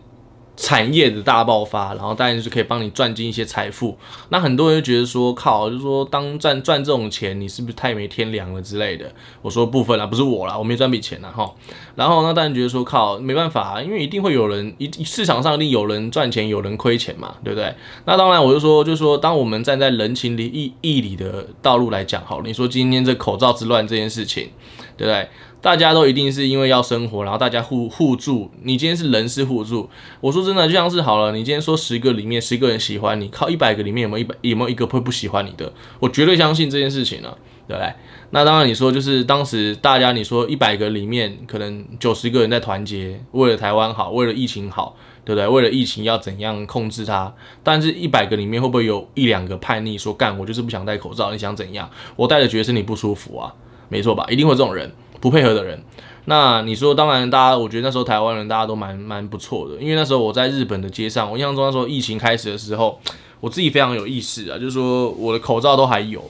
[0.62, 3.96] 产业的大爆发，然后当然就是可以帮你赚进一些财富。
[4.28, 9.10] 那很多人就觉得说，靠，就是说当赚赚这种钱，你是不是太没天良了之类的？
[9.40, 11.50] 我说部分啦，不是我啦，我没赚笔钱啦哈。
[11.94, 17.74] 然后那当然觉得说，靠，没办法啊，因为一定会有人一市场上一定有人赚钱，有人亏钱嘛，对不对？
[18.04, 24.50] 那当然我就说，就是说，当我们站在人情的义义理的道路来讲，好了，你说今天这口罩之乱这件事情，
[24.98, 25.26] 对不对？
[25.60, 28.50] 大家都一定是因为要生活，然后大家互互助。
[28.62, 29.88] 你今天是人是互助，
[30.20, 35.72] 我说真的，就像是好了，你今天说十个里面十个人喜欢你，靠一百个里面有没有一百有没有一个会不喜欢你的？
[35.98, 37.36] 我绝对相信这件事情了、
[37.68, 37.92] 对不对？
[38.30, 44.96] 那当然你说就是当时大家你说一百个里面可能九十个人在团结，为了台湾好，为了疫情好，
[45.26, 45.46] 对不对？
[45.46, 47.34] 为了疫情要怎样控制它？
[47.62, 51.30] 但是一百个里面会不会有一两个叛逆说干我就是不想戴口罩？
[51.32, 51.90] 你想怎样？
[52.16, 53.52] 我戴着觉得身体不舒服啊，
[53.88, 54.24] 没错吧？
[54.30, 54.90] 一定会这种人。
[55.20, 55.82] 不配合的人，
[56.24, 62.98] 那你说，当然，大家，我觉得那时候台湾人大家都蛮蛮不错的，因为那时候我在日本的街上，我印象中那时候疫情开始的时候，
[63.40, 66.22] 我自己非常有意识啊，就是说我的口罩都还有，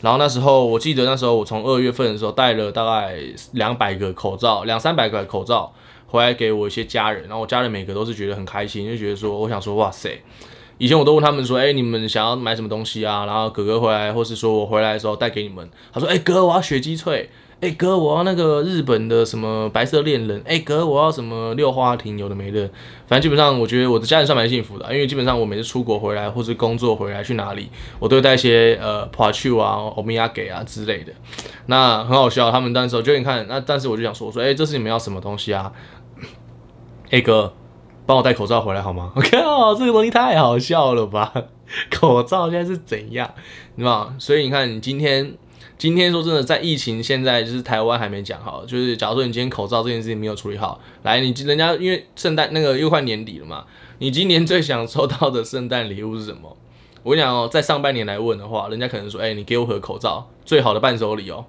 [0.00, 3.16] 然后那时候我记得那时候我从二月份的时候带了大概
[3.52, 5.72] 两百个口罩，两三百个口罩
[6.06, 10.22] 回来给我一些家人，然后我家人每个都是觉得很开心，就觉得说，我想说，哇塞，
[10.78, 13.26] 以前我都问他们说，哎，你们想要买什么东西啊？
[13.26, 17.26] 然后哥哥回来，或是说我回来的时候带给你们，他说，哎哥，我要雪肌萃。
[17.60, 20.40] 哎、哥，我要那个日本的什么白色恋人。
[20.46, 22.70] 哎、哥，我要什么六花亭，有的没的。
[23.08, 31.12] 反正基本上，我觉得我的家人算蛮幸福的，因为基本上我每次出国回来或是工作回来去哪里，我都会带一些呃帕丘啊、欧米亚给啊之类的。
[31.66, 35.72] 那很好笑，他们当时就你看，那但是我就想说，我说哎、这是你们要什么东西啊？
[37.10, 37.52] 哎、哥，
[38.08, 39.12] 帮我带口罩回来好吗？
[39.14, 41.30] 我靠，这个东西太好笑了吧？
[41.92, 43.30] 口罩现在是怎样？
[43.76, 44.14] 对吧？
[44.18, 45.34] 所以你看，你今天。
[45.76, 53.64] 今天说真的，在疫情现在就是台湾还没讲好，就是假如说你今天口罩这件事情没有处理好，来你人家因为圣诞那个又快年底了嘛，
[53.98, 56.56] 你今年最想收到的圣诞礼物是什么？
[57.04, 61.44] 我跟你讲哦，在上半年来问的话，人家可能说，哎、你给我盒口罩，最好的伴手礼哦。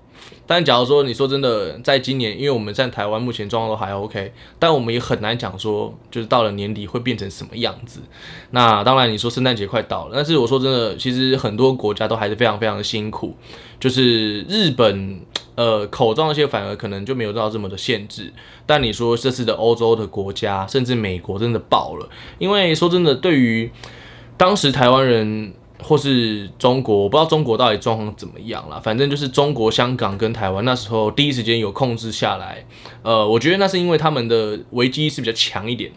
[0.46, 8.02] 但假如说你说真的，在今年，因为我们在台湾目前状况都还 OK，但我们也很难讲说，就是到了年底会变成什么样子。
[8.52, 13.34] 那当然，你说圣诞节快到了，但是我说真的，其实很多国家都还是非常非常的辛苦。
[13.80, 15.22] 就是日本，
[15.56, 18.34] 呃，口罩那些反而可能就没有到这么的限制。
[18.66, 22.10] 但你说这次的欧洲的国家，甚至美国真的爆了，
[22.40, 23.72] 因为说真的，对于
[24.36, 28.80] 当时台湾人或是中国，我不知道中国到底状况怎么样了。
[28.82, 32.66] 反正就是中国香港跟台湾那时候第一时间有控制下来。
[33.02, 35.92] 呃，我觉得那是因为他们的危机意识比较强一点。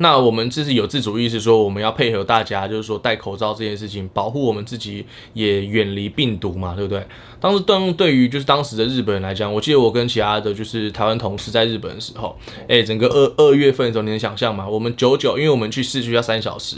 [0.00, 7.04] 那我们就是有自主意识，说我们要配合大家，就是说戴口罩这件事情，保护我们自己，也远离病毒嘛，对不对？
[7.40, 12.36] 当时对对于就是当时的日本人来讲，我记得我跟其他的就是台湾同事在日本的时候，
[12.68, 14.68] 诶，整个二二月份的时候，你能想象吗？
[14.68, 16.76] 我们九九，因为我们去市区要三小时，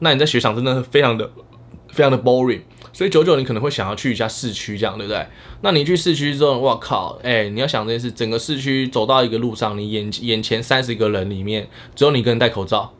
[0.00, 1.30] 那你在雪场真的非常的
[1.88, 2.62] 非常的 boring。
[2.92, 5.24] 所以九九你可能会想要去一下市区，这样对不对？
[5.62, 12.92] 那你去市区之后，哇靠，哎、你要想这件事，整个市区走到一个路上，你眼眼前三十个人里面，只有你一个人戴口罩，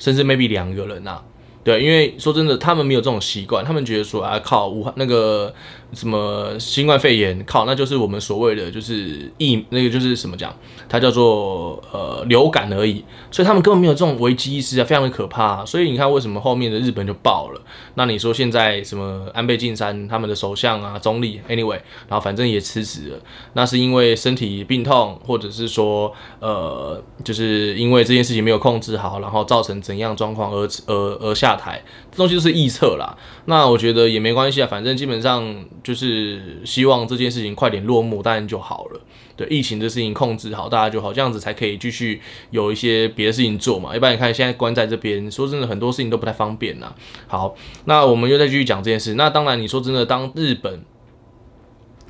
[0.00, 1.24] 甚至 maybe 两个人呐、啊。
[1.66, 5.52] 对，因为说真的，他们没有这种习惯，他们觉得说啊，靠，武汉那个
[5.92, 10.54] 什么新冠肺炎，靠，那就是我们所谓的就是疫，那个就是什么讲，
[10.88, 15.66] 它叫做呃流感而已，所以他们根本没有这种危机意识啊，非常的可怕。
[15.66, 17.60] 所以你看，为什么后面的日本就爆了？
[17.94, 23.18] 那你说现在什么安倍晋三他们的首相啊、总理，anyway，然后反正也辞职了，
[23.54, 31.55] 那是因为身体病痛，或者是说呃，就是因为这件事情没有控制好，然后造成怎样状况而而而下。
[31.56, 33.16] 台这东西就是预测啦，
[33.46, 39.00] 那我觉得也没关系啊，反正基本上就是希望这件事情快点落幕，当然就好了。
[39.36, 43.94] 对，疫情这事情控制好，大家就好，这样子才可以继续有一些别的事情做嘛。
[43.94, 46.94] 一般你看现在关在这边，说真的很多事情都不太方便呐。
[47.26, 49.14] 好，那我们又再继续讲这件事。
[49.14, 50.82] 那当然你说真的，当日本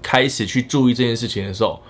[0.02, 1.82] 开始去注意这件事情的时候。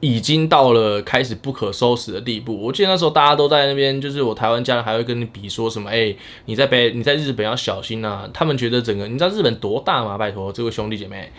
[0.00, 2.58] 已经到了开始不可收拾的地步。
[2.60, 6.14] 我记得那时候大家都在那边，就是我台湾家人还会跟你比说什么，哎、
[6.46, 8.28] 你在北，你在日本要小心啊。
[8.32, 10.16] 他们觉得整个，你知道日本多大吗？
[10.16, 11.30] 拜托，这位兄弟姐妹。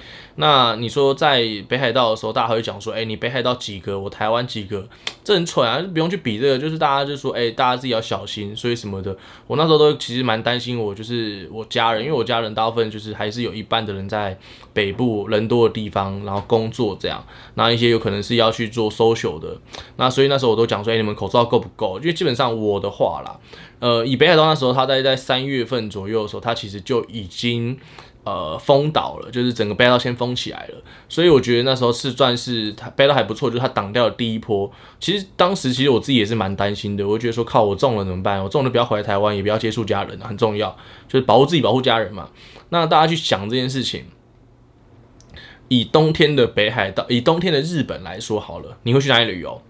[0.41, 4.87] 那你说在北海道的时候，大家会讲说，哎、你北海道几个，我台湾几个，
[5.23, 9.15] 这很蠢啊，就不用去比这个，就是大家就说，哎、大家自己要小心，所以什么的。
[9.47, 14.37] 我那时候都其实蛮担心，我就是我家人，因为我家人大部分就是还是有一半的人在
[14.71, 17.25] 北部人多的地方，然后工作这样，
[17.55, 18.51] 那一些有可能是要。
[18.51, 19.57] 去做 social 的，
[19.95, 21.97] 那所以那时候我都讲说，哎、你们口罩够不够？
[21.99, 23.39] 因为基本上我的话啦，
[23.79, 27.79] 呃，以北海道那时候，他在在三月份左右的时候，他其实就已经
[28.23, 30.75] 呃封岛了，就是整个北海道先封起来了。
[31.09, 34.71] 所以我觉得那时候是算是他北海道还不错，就是他挡掉了第一波。
[34.99, 38.43] 其实当时其实我自己也是蛮担心的，我觉得说靠，我中了怎么办？
[38.43, 40.75] 我中了不要回来台湾，也不要接触家人，很重要，
[41.07, 42.29] 就是保护自己，保护家人嘛。
[42.69, 44.05] 那大家去想这件事情。
[45.67, 49.61] 以冬天的北海道，以冬天的日本来说好了，你会去哪里旅游？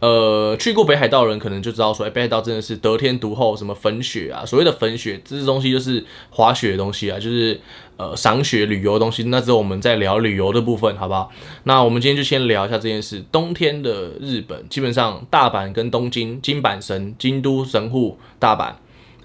[0.00, 7.60] 呃，去过北海道的人可能就知道说，哎，北海道真的是得天独厚，什么粉雪啊，所谓的粉雪，这些东西就是滑雪的东西啊，就是
[7.96, 9.24] 呃赏雪旅游的东西。
[9.24, 11.32] 那之后我们再聊旅游的部分，好不好？
[11.64, 13.24] 那我们今天就先聊一下这件事。
[13.32, 18.74] 冬天的日本，基本上大阪跟东京、金阪神、京都、神户、大阪，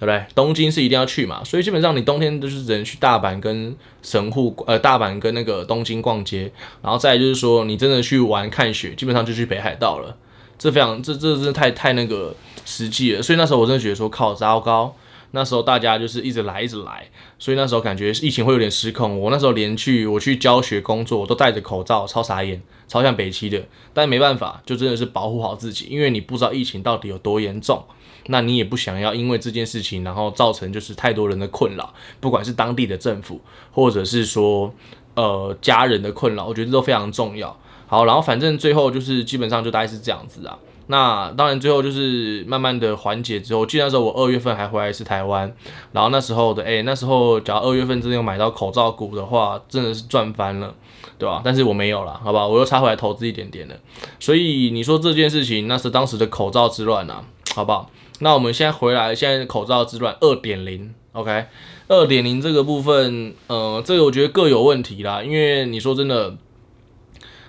[0.00, 0.24] 不对？
[0.34, 6.50] 东京是一定要去嘛，所以基本上你冬天都是只能去大阪跟神户，呃，大阪跟那个东京逛街，
[6.82, 10.16] 然后再就是说你真的去玩看雪，基本上就去北海道了。
[10.64, 14.96] 这非常，这这真的太太那个实际了，所以那时候我真的觉得说靠糟糕，
[15.32, 17.06] 那时候大家就是一直来一直来，
[17.38, 19.20] 所以那时候感觉疫情会有点失控。
[19.20, 23.62] 我那时候连去我去教学工作我都戴着口罩，超傻眼，超像北七的。
[23.92, 27.84] 但没办法，就真的是保护好自己，因为你不知道疫情到底有多严重，
[28.28, 33.38] 那你也不想要因为这件事情然后造成就是太多人的困扰，不管是当地的政府
[33.70, 34.72] 或者是说
[35.14, 37.54] 呃家人的困扰，我觉得都非常重要。
[37.94, 40.58] 好，然后反正最后就是基本上就大概是这样子啊。
[40.88, 45.54] 那当然最后就是慢慢的缓解之后，记得那时候我二月份还回来一次台湾，
[45.92, 50.74] 然后那时候的哎，那时候假如二月份真的有买到口罩股的话，真的是赚翻了，
[51.16, 51.40] 对吧？
[51.44, 53.78] 但是我没有了，好吧，我又插回来投资一点点的。
[54.18, 57.22] 所以你说这件事情，那是当时的口罩之乱啊，
[57.54, 57.88] 好不好？
[58.18, 61.46] 那我们现在回来，现在口罩之乱二点零，OK，
[61.86, 66.34] 二点零这个部分，呃，这个我觉得各有问题啦，因为你说真的。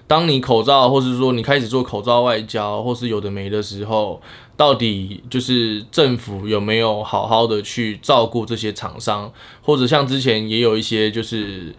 [0.07, 4.21] 当你口罩，或是说你开始做口罩外交，或是有的没的时候，
[4.55, 11.73] 到底就是政府有没有好好的去照顾这些厂商，或者像之前也有一些就是。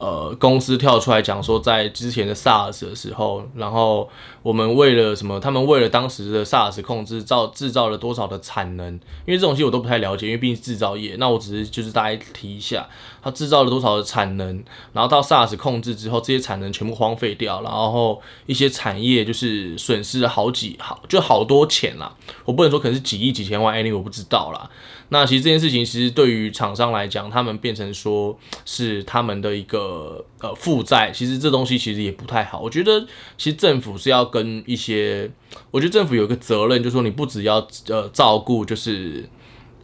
[0.00, 4.08] 呃，公司跳出来讲说，在之前的 SARS 的时候，然后
[4.42, 5.38] 我们为了什么？
[5.38, 8.94] 他们为了当时的 SARS 控制造制造了多少的产能？
[9.26, 11.16] 因为这种东西我都不太了解，因为毕竟是制造业。
[11.18, 12.88] 那我只是就是大概提一下，
[13.22, 22.16] 它制造了多少的产能，然后到 SARS 控制之后，这些产能全部荒废掉，然后一些产业就是损失了好几好就好多钱啦。
[22.46, 24.70] 我不能说可能是几亿几千万，any 我不知道啦。
[25.12, 32.60] 那其实这件事情，其实对于厂商来讲，他们变成说是他们的一个呃负债，其实这东西其实也不太好。
[32.60, 33.00] 我觉得
[33.36, 35.28] 其实政府是要跟一些，
[35.72, 39.28] 我觉得政府有一个责任，就是说你不只要呃照顾就是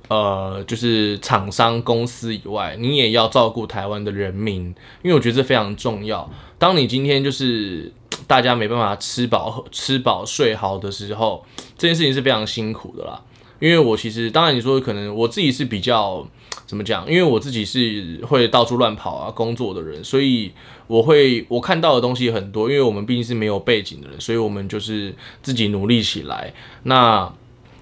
[0.06, 6.30] 呃就是厂商公司以外，你也要照顾台湾的人民，因为我觉得这非常重要。
[6.56, 7.92] 当你今天就是
[8.28, 11.44] 大家没办法吃饱吃饱睡好的时候，
[11.76, 13.20] 这件事情是非常辛苦的啦。
[13.58, 16.26] 因为我其实，当然你说可能我自己是比较
[16.66, 17.08] 怎么讲？
[17.10, 20.52] 因为我自己是会到处乱跑啊工作的人，所以
[20.86, 22.70] 我会我看到的东西很多。
[22.70, 26.52] 因为我们毕竟是没有背景的人，所以我们就是自己努力起来。
[26.82, 27.32] 那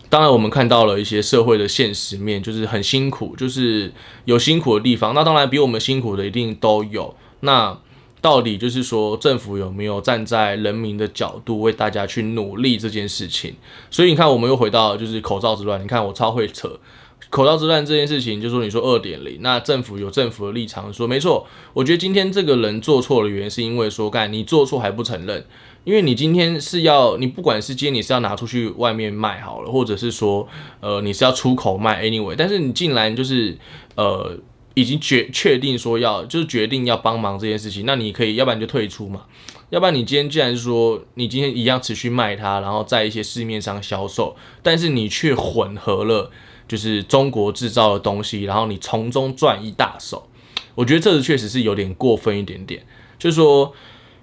[0.09, 3.93] 当然我们看到了一些社会的现实面，就是很辛苦，就是
[4.27, 5.13] 有辛苦的地方。
[5.13, 7.15] 那当然比我们辛苦的一定都有。
[7.41, 7.77] 那
[8.25, 13.53] 到底就是说，政府有没有站在人民的角度为大家去努力这件事情？
[13.91, 15.79] 所以你看，我们又回到就是口罩之乱。
[15.83, 16.81] 你看我超会扯
[17.29, 21.47] 口罩之乱这件事情，就说你说二点零，那政府有政府的立场说没错。
[21.75, 25.45] 我觉得今天这个人做错的原因，是因为说干你做错还不承认，
[25.85, 30.49] 因为你今天是要你不管是今天你是要拿出去外面卖好了，或者是说
[30.81, 33.59] 呃你是要出口卖 anyway，但是你竟然就是
[33.97, 34.39] 呃。
[34.75, 39.23] 已经决确定说要就是决定要帮忙这件事情，那你可以要不然就退出嘛，
[39.71, 46.31] 要不然你今天既然是说你今天一样持续卖它，然后在一些市面上销售，但是你却混合了
[46.67, 50.29] 就是中国制造的东西，然后你从中赚一大手，
[50.75, 52.85] 我觉得这确实是有点过分一点点。
[53.17, 53.73] 就是说，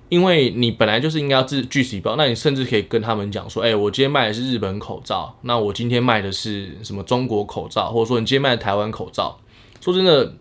[0.09, 9.39] 因为你本来就是应该要自据实报，那你甚至可以跟他们讲说，哎，我今天卖的是日本口罩，那我今天卖的是什么中国口罩，或者说你今天卖的台湾口罩。
[9.81, 10.33] 说真的，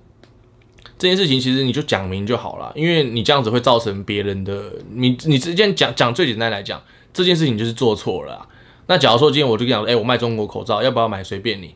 [0.98, 6.82] 这件事情其实你就讲明就好了，因为你这样子会造成别人的，你你直接讲讲最简单来讲，
[7.14, 8.46] 这件事情就是做错了。
[8.86, 11.24] 那假如说今天我就跟你讲，哎，我卖中国口罩，要不要买？
[11.24, 11.74] 随便你。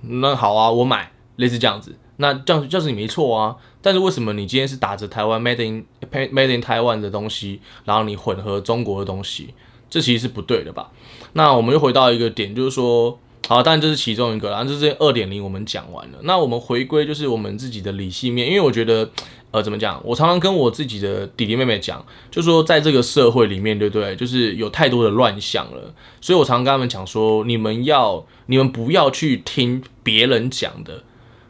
[0.00, 1.96] 那好啊，我买，类似这样子。
[2.16, 3.56] 那这样就是你没错啊。
[3.80, 9.54] 但是为什么你今天是打着台湾 Made in Made in Taiwan 的东西，然后你混合中国的东西，
[9.88, 10.90] 这其实是不对的吧？
[11.34, 13.20] 那我们又回到一个点，就是说。
[13.48, 16.18] 好，当然这是其中一个啦，这是二点零我们讲完了。
[16.22, 19.08] 那我们回归就是我们自己的理性面，因为我觉得，
[19.52, 20.02] 呃，怎么讲？
[20.04, 24.16] 我常常跟我自己的弟弟妹妹讲，就说在这个社会里面，对不对？
[24.16, 31.04] 就是有太多的乱象了，所以我常常跟他们讲说，你们要，你们不要去听别人讲的，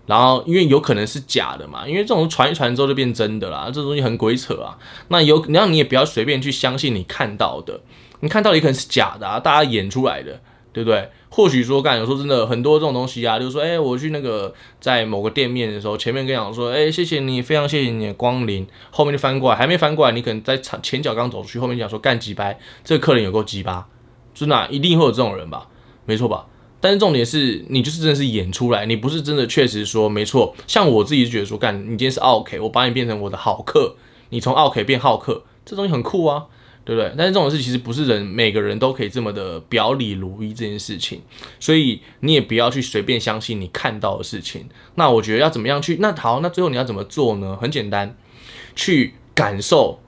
[0.04, 4.76] 然后因为有可能是假的嘛，因为这种传一传之后就变真的啦，这东西很鬼扯啊。
[5.08, 7.80] 那有，然后你也不要随便去相信你看到的，
[8.20, 10.42] 你看到也可能是假的啊，大家演出来的。
[10.72, 11.08] 对不对？
[11.36, 23.86] 或许说干，有时候真的很多这种东西啊，就是说，哎，我去那个在某个店面的时候，前面跟你讲说，哎，谢谢你，非常谢谢你的光临，后面就翻过来，还没翻过来，你可能在前前脚刚走出去，后面讲说干几掰，这客人有够鸡巴，
[24.32, 25.68] 真的、一定会有这种人吧？
[26.06, 26.46] 没错吧？
[26.80, 30.56] 但是重点是你就是真的是演出来，你不是真的确实说没错。
[30.66, 33.96] 像我自己觉得说，干你今天是奥 K，，我把你变成我的好客，
[34.30, 36.46] 你从奥 K 变好客，这东西很酷啊，
[36.86, 37.12] 对不对？
[37.18, 41.20] 但是这种事其实不是人每个人都可以这么的表里如一这件事情，
[41.58, 44.68] 所以你也不要去随便相信你看到的事情。
[44.94, 45.96] 那我觉得要怎么样去？
[45.96, 47.58] 那好，那最后你要怎么做呢？
[47.60, 48.16] 很简单，
[48.76, 50.00] 去感受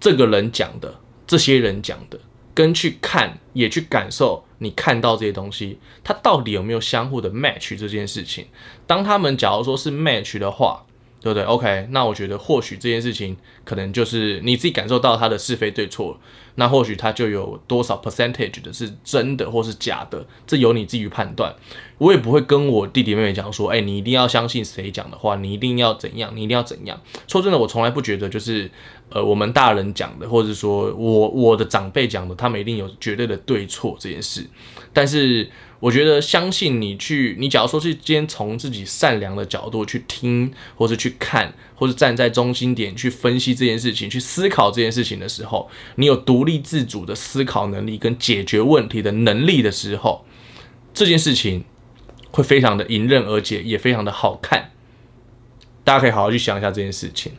[0.00, 2.18] 这个人讲的，这些人讲的。
[2.54, 8.46] 跟去看，也去感受你看到这些东西，它到底有没有相互的 match 这件事情。
[8.86, 10.86] 当他们假如说是 match 的话，
[11.24, 16.20] 对不对？OK，那我觉得或许这件事情可能就是你自己感受到它的是非对错，
[16.56, 21.54] 那或许它就有多少 percentage 的是真的或是假的，这由你自己判断。
[21.96, 27.00] 我也不会跟我弟弟妹妹讲说，哎，你一定要相信谁讲的话，你一定要怎样，你一定要怎样。
[27.26, 28.70] 说真的，我从来不觉得就是
[29.08, 34.46] 呃我们大人讲的，或者说我我的长辈讲的，他们一定有绝对的对错这件事。
[34.92, 35.48] 但是
[35.84, 50.24] 我觉得，相信你去，你假如说是今天从自己善良的角度去听，或是去看，或是站在中心点去分析这件事情，去思考这件事情的时候，你有独立自主的思考能力跟解决问题的能力的时候，
[50.94, 51.66] 这件事情
[52.30, 54.70] 会非常的迎刃而解，也非常的好看。
[55.84, 57.32] 大家可以好好去想一下这件事情。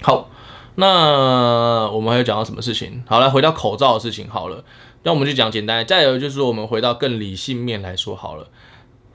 [0.00, 0.30] 好，
[0.76, 3.04] 那我们还有讲到什么事情？
[3.06, 4.64] 好，来回到口罩的事情好了。
[5.06, 8.48] 那我们就讲简单，再有就是，我们回到更理性面来说好了，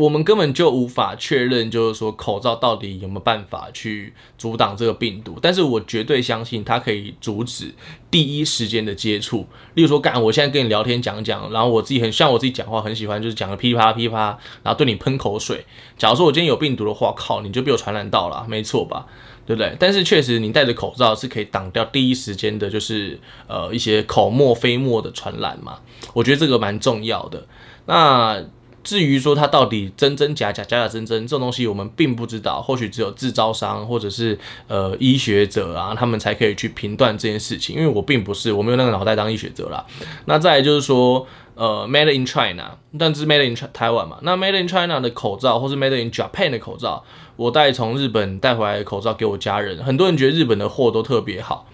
[0.02, 7.72] 我们根本就无法确认，就是说口罩到底有没有办法去阻挡这个病毒，但是我绝对相信它可以阻止
[8.10, 9.46] 第一时间的接触。
[9.76, 15.64] 例如说，干，我现在跟你聊天讲讲，然后我自己很像我自己讲话很喜欢，就是讲个噼啪噼啪，然后对你喷口水。
[16.00, 19.06] 假如说我今天有病毒的话，靠，你就被我传染到了，没错吧？
[19.46, 19.76] 对不对？
[19.80, 25.78] 但是确实，你戴着口罩是可以挡掉第一时间的，就是呃一些口沫飞沫的传染嘛。
[26.14, 27.46] 我觉得这个蛮重要的。
[27.86, 28.44] 那
[28.84, 32.62] 至于说它到底真真假假、假假真真，这种东西我们并不知道。
[32.62, 37.76] 或许只有制造商或者是呃医学者啊，他们才可以去评断这件事情。
[37.76, 39.86] 因为我并不是，我没有那个脑袋当医学者啦。
[40.26, 41.26] 那再来就是说，
[41.56, 44.18] 呃，Made in China，但是 Made in 台湾嘛。
[44.22, 47.04] 那 Made in China 的口罩，或是 Made in Japan 的口罩。
[47.36, 51.68] 我带从日本带回来的口罩给我家人，很多人觉得日本的货都特别好，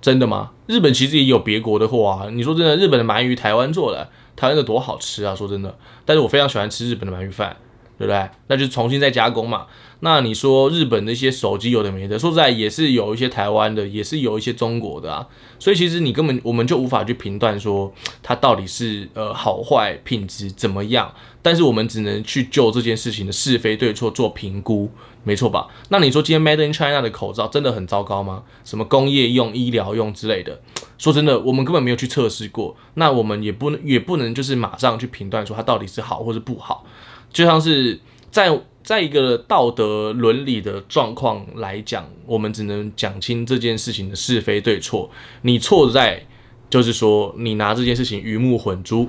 [0.00, 0.50] 真的吗？
[0.66, 2.28] 日本其实也有别国的货啊。
[2.30, 5.34] 你说真的，日本的鳗鱼台湾做的，台湾的多好吃啊！
[5.34, 7.56] 说真的，但是我非常喜欢吃日本的鳗鱼饭，
[8.00, 8.30] 对不对？
[8.46, 9.66] 那就重新再加工嘛。
[10.02, 15.26] 那你说日本那些手机有的没的，说实在也是有一些台湾的，也是有一些中国的啊。
[15.58, 17.92] 所以其实你根本我们就无法去评断说
[18.22, 21.12] 它到底是呃好坏品质怎么样。
[21.42, 24.90] 但是我们只能去就这件事情的是非对错做评估，
[25.22, 25.68] 没错吧？
[25.90, 28.44] 那你说今天 Made in China 的口罩真的很糟糕吗？
[28.64, 30.62] 什么工业用、医疗用之类的？
[30.96, 36.86] 说真的，我们根本没有去测试过，那我们也不能也不能就是马上去评断说它到底是好或是不好。
[37.32, 38.00] 就像是
[38.30, 45.10] 在在一个道德伦理的状况来讲，我们只能讲清这件事情的是非对错。
[45.42, 46.26] 你错在
[46.68, 49.08] 就是说你拿这件事情鱼目混珠，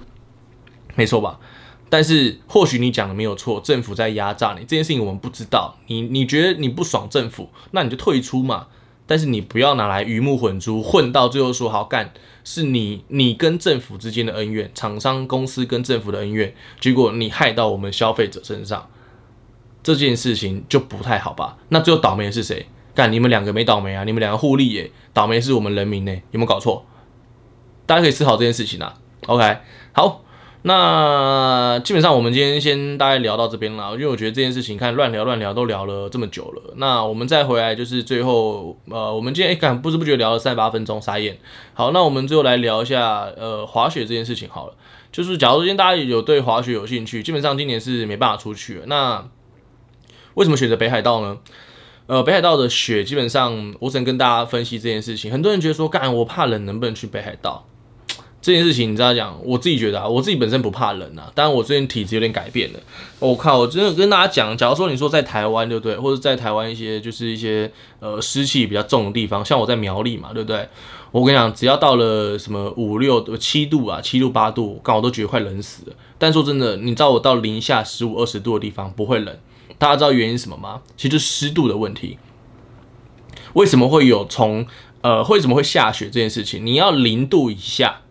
[0.95, 1.39] 没错吧？
[1.89, 5.77] 但是或许你讲的没有错，政府在压榨你这件事情我们不知道。
[5.87, 8.67] 你你觉得你不爽政府，那你就退出嘛。
[9.07, 12.13] 但是你不要拿来鱼目混珠，混到最后说好干
[12.43, 18.89] 是你你跟政府之间的恩怨，厂商公司跟政府的恩怨，结果你害到我们消费者身上，
[19.83, 21.57] 这件事情就不太好吧？
[21.69, 22.67] 那最后倒霉的是谁？
[22.93, 24.03] 干你们两个没倒霉啊？
[24.03, 26.11] 你们两个互利耶，倒霉是我们人民呢？
[26.31, 26.85] 有没有搞错？
[27.85, 28.97] 大家可以思考这件事情啊。
[29.27, 29.57] OK，
[29.93, 30.23] 好。
[30.63, 36.73] 那基本上我们今天先大概聊到这边了，因为我觉得这件事情看乱聊乱聊都聊了这么久了。
[36.77, 41.39] 那我们再回来就是最后，呃，我们今天诶，不知不觉聊了三十八分钟，傻眼。
[41.73, 44.73] 好，那我们最后来聊一下呃滑雪这件事情好了。
[45.11, 48.81] 就是假如说今天大家有对滑雪有兴趣，基本上今年是没办法出去。
[48.85, 49.27] 那
[50.35, 51.39] 为什么选择北海道呢？
[52.05, 55.31] 呃，北海道的雪基本上，我只能跟大家分析这件事情。
[55.31, 57.65] 很多人觉得说，干我怕冷，能不能去北海道？
[58.41, 62.79] 这件事情你知道讲，我自己觉得啊，我自己本身不怕冷啊，当然我最近体质有点改变了。
[63.19, 70.67] 我靠，我真的跟大家讲，假如说你说在台湾对不对，或者在台湾一些就是一些呃湿气比较重的地方，像我在苗栗嘛，对不对？
[71.11, 75.95] 我跟你讲，只要到了什么五六七度啊，七度八度，刚好都觉得快冷死了。
[76.17, 79.37] 但说真的，你知道我到零下十五二十度的地方不会冷，
[79.77, 80.81] 大家知道原因是什么吗？
[80.97, 82.17] 其实就湿度的问题。
[83.53, 84.65] 为什么会有从
[85.01, 86.65] 呃为什么会下雪这件事情？
[86.65, 88.01] 你要零度以下。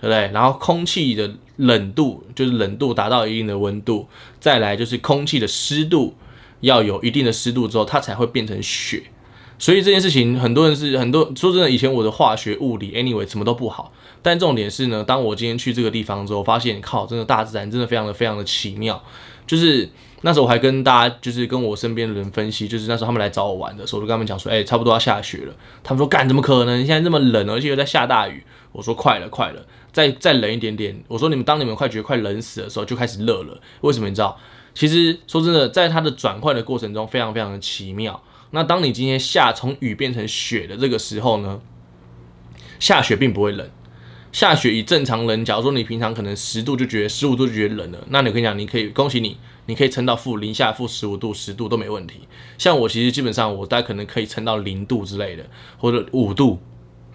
[0.00, 0.30] 对不对？
[0.32, 4.08] 然后空气的冷度就是冷度达到一定的温度，
[4.40, 6.14] 再来就是空气的湿度
[6.60, 9.02] 要有一定的湿度之后，它才会变成雪。
[9.58, 13.92] 所以这件事情，很多人是很多说真的，以前我的化学、物理，anyway 什么都不好。
[14.22, 19.02] 但重点是呢，当我今天去这个地方之后，发现靠，真的大自然真的非常的非常的奇妙。
[19.46, 19.86] 就是
[20.22, 25.54] 那时候我还跟大家，就是跟我身边的人分析，就是那时候他们来找我玩的时候，我就跟他们讲说，哎、差不多要下雪了。
[25.82, 26.78] 他们说，干，怎么可能？
[26.86, 28.42] 现在这么冷，而且又在下大雨。
[28.72, 31.02] 我说，快了，快了，再再冷一点点。
[31.08, 33.60] 我说，你们当你们快觉得快冷死的时候，就开始热了。
[33.80, 34.08] 为什么？
[34.08, 34.38] 你知道？
[34.72, 38.22] 其实说真的，在它的转换的过程中，非常非常的奇妙。
[38.52, 41.60] 那当你今天下从雨变成雪的这个时候呢，
[42.78, 43.68] 下雪并不会冷。
[44.32, 49.36] 下雪以正常人，假如说你平常可能十度就觉得十五度就觉得冷了，那你跟你讲，你可以恭喜你，
[49.66, 52.20] 你可以撑到负零下负十五度、十度都没问题。
[52.56, 55.44] 像我其实基本上我大概可能可以撑到零度之类的，
[55.78, 56.60] 或者五度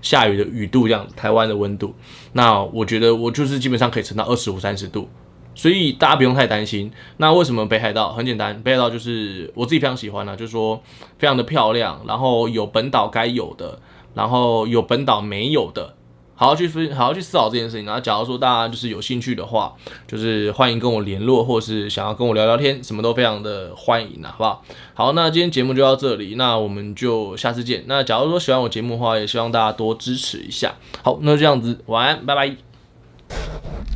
[0.06, 1.96] 下雨的雨度这样，台湾的温度。
[2.34, 5.10] 那我觉得我就是基本上可以撑到二十五、三十度。
[5.58, 6.92] 所以大家不用太担心。
[7.16, 8.12] 那为什么北海道？
[8.12, 10.84] 很简单，北海道就是我自己非常喜欢啊，就是说
[11.18, 13.80] 非常的漂亮，然后有本岛该有的，
[14.14, 15.96] 然后有本岛没有的，
[16.36, 17.86] 好好去分，好好去思考这件事情。
[17.86, 19.74] 然后假如说大家就是有兴趣的话，
[20.08, 24.64] 就是欢迎跟我联络，或是想要跟我聊聊天，什么都非常的欢迎啊，好不好？
[24.94, 27.86] 好，那今天节目就到这里，那我们就下次见。
[27.88, 30.76] 那假如说喜欢我节目的话，也希望大家多支持一下。
[31.02, 33.95] 好，那就这样子，晚安，拜拜。